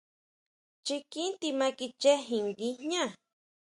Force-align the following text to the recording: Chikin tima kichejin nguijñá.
Chikin 0.85 1.29
tima 1.41 1.67
kichejin 1.77 2.43
nguijñá. 2.49 3.03